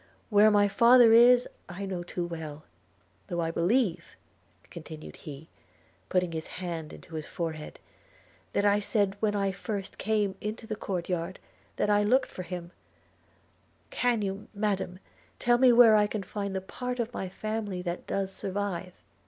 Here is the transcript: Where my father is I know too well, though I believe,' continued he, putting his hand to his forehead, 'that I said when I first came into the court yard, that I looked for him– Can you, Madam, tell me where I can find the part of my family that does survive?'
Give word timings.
Where 0.31 0.49
my 0.49 0.67
father 0.67 1.13
is 1.13 1.47
I 1.69 1.85
know 1.85 2.01
too 2.01 2.25
well, 2.25 2.63
though 3.27 3.39
I 3.39 3.51
believe,' 3.51 4.15
continued 4.71 5.15
he, 5.15 5.47
putting 6.09 6.31
his 6.31 6.47
hand 6.57 7.03
to 7.07 7.13
his 7.13 7.27
forehead, 7.27 7.77
'that 8.51 8.65
I 8.65 8.79
said 8.79 9.15
when 9.19 9.35
I 9.35 9.51
first 9.51 9.99
came 9.99 10.33
into 10.41 10.65
the 10.65 10.75
court 10.75 11.07
yard, 11.07 11.37
that 11.75 11.91
I 11.91 12.01
looked 12.01 12.31
for 12.31 12.41
him– 12.41 12.71
Can 13.91 14.23
you, 14.23 14.47
Madam, 14.55 14.97
tell 15.37 15.59
me 15.59 15.71
where 15.71 15.95
I 15.95 16.07
can 16.07 16.23
find 16.23 16.55
the 16.55 16.61
part 16.61 16.97
of 16.99 17.13
my 17.13 17.29
family 17.29 17.83
that 17.83 18.07
does 18.07 18.33
survive?' 18.33 18.95